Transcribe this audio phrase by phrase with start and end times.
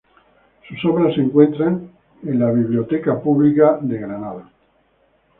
[0.67, 1.91] Sus obras se encuentran
[2.23, 4.47] en la Biblioteca Astor en Nueva York.